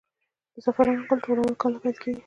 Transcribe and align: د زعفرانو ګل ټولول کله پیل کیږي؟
د 0.53 0.55
زعفرانو 0.65 1.07
ګل 1.09 1.19
ټولول 1.25 1.53
کله 1.61 1.77
پیل 1.83 1.95
کیږي؟ 2.01 2.19